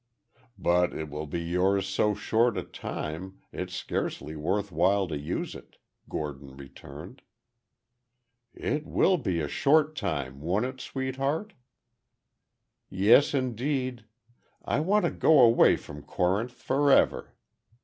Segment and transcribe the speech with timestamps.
[0.57, 5.53] "But it will be yours so short a time, it's scarcely worth while to use
[5.53, 5.77] it,"
[6.09, 7.21] Gordon returned.
[8.55, 11.53] "It will be a short time, won't it, sweetheart?"
[12.89, 14.05] "Yes, indeed!
[14.65, 17.35] I want to go away from Corinth forever.